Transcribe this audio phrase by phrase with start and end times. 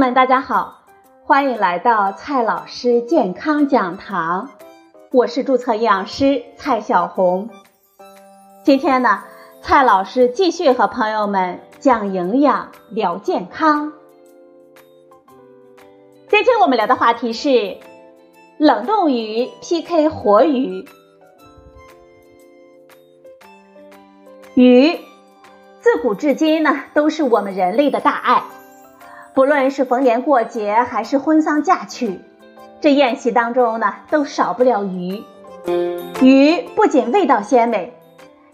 [0.00, 0.86] 们，大家好，
[1.26, 4.48] 欢迎来到蔡老师健康讲堂，
[5.12, 7.50] 我是注册营养师蔡小红。
[8.64, 9.24] 今天呢，
[9.60, 13.92] 蔡老师继续和朋友们讲营养、聊健康。
[16.30, 17.76] 今天我们聊的话题是
[18.56, 20.88] 冷冻鱼 PK 活鱼。
[24.54, 24.98] 鱼
[25.82, 28.44] 自古至今呢，都是我们人类的大爱。
[29.32, 32.20] 不论是逢年过节还是婚丧嫁娶，
[32.80, 35.22] 这宴席当中呢，都少不了鱼。
[36.20, 37.92] 鱼不仅味道鲜美，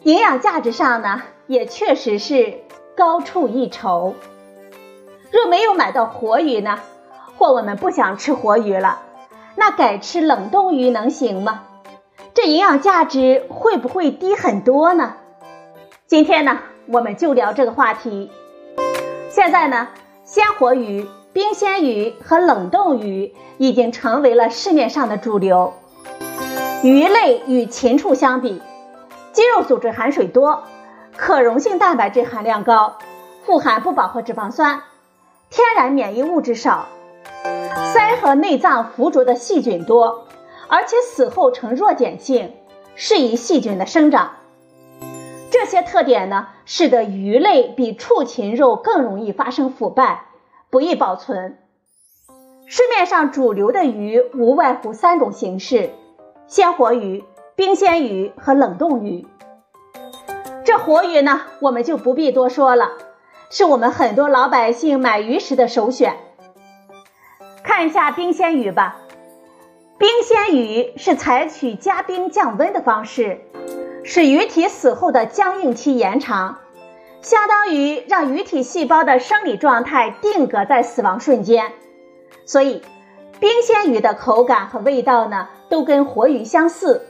[0.03, 2.59] 营养价值上呢，也确实是
[2.97, 4.15] 高出一筹。
[5.31, 6.79] 若没有买到活鱼呢，
[7.39, 9.01] 或我们不想吃活鱼了，
[9.55, 11.63] 那改吃冷冻鱼能行吗？
[12.35, 15.15] 这营养价值会不会低很多呢？
[16.07, 18.31] 今天呢，我们就聊这个话题。
[19.31, 19.89] 现在呢，
[20.27, 25.73] 鲜活鱼、冰鲜鱼和冷冻鱼已经成为了市面上的主流。
[26.83, 28.61] 鱼类与禽畜相比，
[29.33, 30.65] 肌肉组织含水多，
[31.17, 32.99] 可溶性蛋白质含量高，
[33.45, 34.83] 富含不饱和脂肪酸，
[35.49, 36.87] 天然免疫物质少，
[37.95, 40.27] 鳃和内脏附着的细菌多，
[40.67, 42.53] 而且死后呈弱碱性，
[42.97, 44.33] 适宜细菌的生长。
[45.67, 50.27] 这些特点呢，使得鱼类比畜禽肉更容易发生腐败，
[50.71, 51.59] 不易保存。
[52.67, 55.91] 市面上主流的鱼无外乎三种形式：
[56.47, 57.25] 鲜活鱼、
[57.57, 59.27] 冰鲜鱼和冷冻鱼。
[60.65, 62.93] 这活鱼呢，我们就不必多说了，
[63.51, 66.15] 是我们很多老百姓买鱼时的首选。
[67.65, 68.99] 看一下冰鲜鱼吧，
[69.99, 73.41] 冰鲜鱼是采取加冰降温的方式。
[74.09, 76.59] 使鱼体死后的僵硬期延长，
[77.23, 81.73] 相当于让鱼体细胞的生理状态定格在死亡瞬间。
[82.45, 82.83] 所以，
[83.41, 87.05] 冰鲜鱼的口感和味道呢，都跟活鱼相似。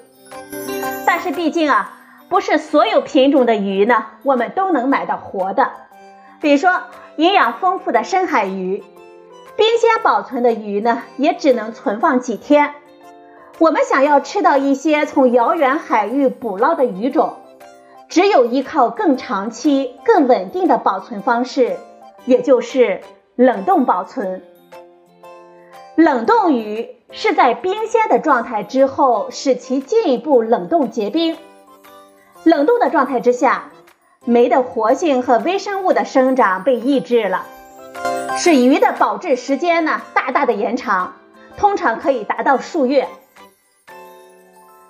[1.07, 1.93] 但是，毕竟啊，
[2.31, 5.71] 不是所有品种的鱼呢，我们都能买到活的。
[6.41, 6.81] 比如说，
[7.17, 8.83] 营养丰富的深海鱼，
[9.55, 12.73] 冰鲜保存的鱼呢，也只能存放几天。
[13.59, 17.37] 我们想要吃到一些从遥远海域捕捞的鱼种，
[18.11, 21.79] 只有依靠更长期、更稳定的保存方式，
[22.27, 23.01] 也就是
[23.35, 24.43] 冷冻保存。
[25.95, 31.39] 冷冻鱼是在冰鲜的状态之后，使其进一步冷冻结冰。
[32.45, 33.71] 冷冻的状态之下，
[34.27, 37.47] 酶的活性和微生物的生长被抑制了，
[38.37, 41.15] 使鱼的保质时间呢大大的延长，
[41.57, 43.09] 通常可以达到数月。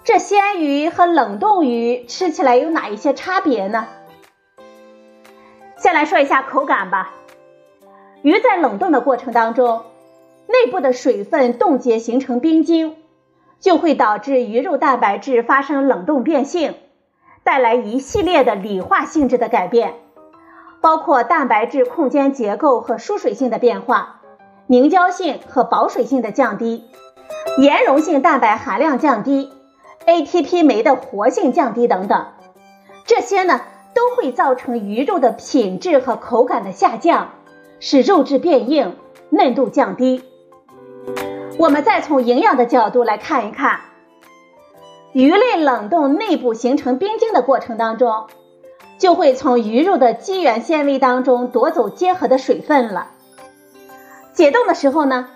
[0.06, 3.88] 这鲜鱼和冷冻鱼吃起来有哪一些差别呢？
[5.78, 7.10] 先来说一下口感吧。
[8.22, 9.82] 鱼在冷冻的过程当中，
[10.46, 12.94] 内部的水分冻结形成冰晶，
[13.58, 16.76] 就会导致鱼肉蛋白质发生冷冻变性，
[17.42, 19.94] 带来一系列的理化性质的改变，
[20.80, 24.20] 包括蛋白质空间结构和疏水性的变化，
[24.68, 26.84] 凝胶性和保水性的降低，
[27.58, 29.50] 盐溶性蛋白含量降低。
[30.06, 32.26] ATP 酶的活性降低等等，
[33.04, 33.60] 这些呢
[33.92, 37.32] 都会造成鱼肉的品质和口感的下降，
[37.80, 38.96] 使肉质变硬、
[39.30, 40.22] 嫩度降低。
[41.58, 43.80] 我们再从营养的角度来看一看，
[45.12, 48.26] 鱼类冷冻内部形成冰晶的过程当中，
[48.98, 53.08] 就会从鱼肉的肌原纤维当中夺走结合的水分了。
[54.32, 55.30] 解冻的时候呢？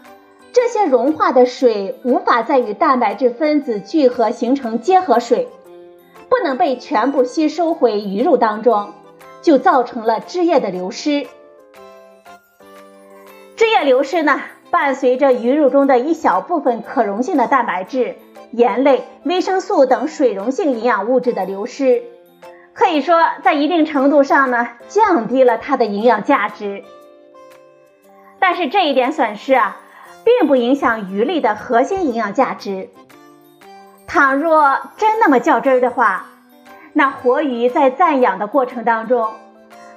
[0.53, 5.49] 这些融化的水无法再与蛋白质分子聚合形成结合水，
[6.29, 8.93] 不能被全部吸收回鱼肉当中，
[9.43, 11.29] 就造成了汁液的流失。
[13.57, 14.41] 汁液流失呢，
[14.71, 18.17] 伴随着鱼肉中的一小部分可溶性的蛋白质、
[18.51, 22.03] 盐类、维生素等水溶性营养物质的流失，
[22.75, 26.83] 可以说在一定程度上呢，降低了它的营养价值。
[28.41, 29.81] 但是这一点损失啊。
[30.39, 32.89] 并不影响鱼类的核心营养价值。
[34.07, 36.27] 倘若真那么较真儿的话，
[36.93, 39.29] 那活鱼在暂养的过程当中，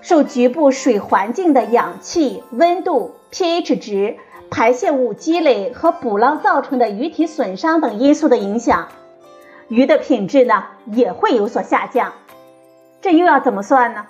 [0.01, 4.17] 受局部水环境的氧气、温度、pH 值、
[4.49, 8.87] 排泄物积累和捕捞造成的鱼体损伤等因素的影响，
[9.67, 12.13] 鱼的品质呢也会有所下降。
[13.01, 14.07] 这又要怎么算呢？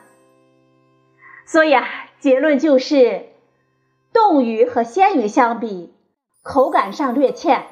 [1.46, 1.86] 所以啊，
[2.20, 3.26] 结论就是，
[4.14, 5.93] 冻鱼和鲜鱼相比。
[6.44, 7.66] 口感上略欠，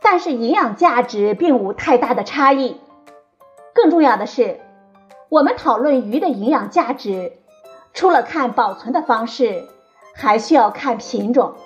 [0.00, 2.80] 但是营养价值并无太大的差异。
[3.74, 4.58] 更重要的是，
[5.28, 7.32] 我们讨论鱼的营养价值，
[7.92, 9.64] 除了看保存的方式，
[10.14, 11.56] 还需要看品种。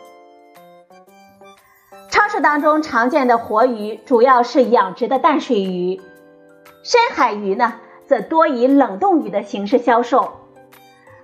[2.10, 6.00] 超市当中常见的活鱼主要是养殖的淡水鱼，
[6.82, 7.74] 深海鱼呢
[8.08, 10.32] 则多以冷冻鱼的形式销售。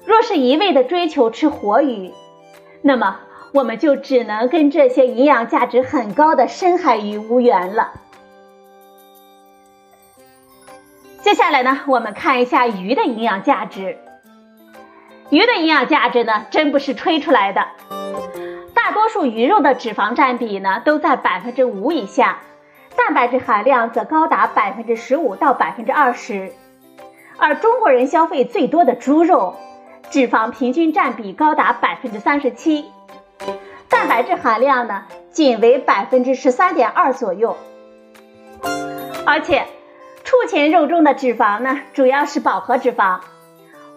[0.04, 2.12] 若是一味的追求吃活鱼，
[2.80, 3.18] 那么
[3.56, 7.92] 我们就只能跟这些营养价值很高的深海鱼无缘了。
[11.22, 13.96] 接下来呢，我们看一下鱼的营养价值。
[15.30, 17.66] 鱼的营养价值呢，真不是吹出来的。
[18.74, 22.40] 大多数鱼肉的脂肪占比呢，都在百分之五以下，
[22.94, 26.52] 蛋白质含量则高达百分之十五到百分之二十。
[27.38, 29.56] 而中国人消费最多的猪肉，
[30.10, 32.84] 脂肪平均占比高达百分之三十七，
[33.88, 37.56] 蛋白质含量呢，仅为百分之十三点二左右。
[39.24, 39.66] 而且，
[40.24, 43.20] 畜禽肉中的脂肪呢，主要是饱和脂肪。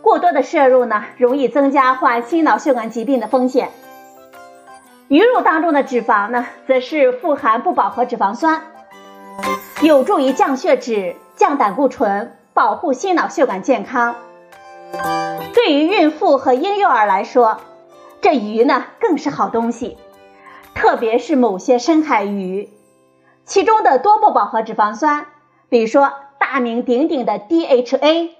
[0.02, 3.70] 过多的摄入呢，容易增加患心脑血管疾病的风险。
[5.08, 8.62] 鱼肉当中的脂肪呢，则是富含不饱和脂肪酸，
[9.82, 14.16] 有助于降血脂、降胆固醇，保护心脑血管健康。
[15.54, 17.60] 对于孕妇和婴幼儿来说，
[18.22, 19.98] 这鱼呢更是好东西，
[20.76, 22.70] 特别是某些深海鱼，
[23.46, 25.28] 其中的多不饱和脂肪酸，
[25.70, 28.32] 比如说大名鼎鼎的 DHA。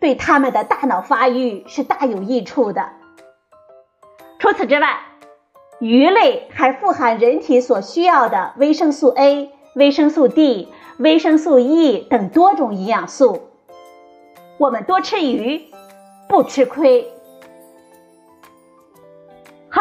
[0.00, 2.90] 对他们的大脑发育是大有益处的。
[4.38, 4.98] 除此之外，
[5.78, 10.68] 鱼类还富含人体所需要的维生素 A、维生素 D、
[10.98, 13.48] 维生素 E 等多种营养素。
[14.58, 15.62] 我们多吃鱼，
[16.28, 17.10] 不吃亏。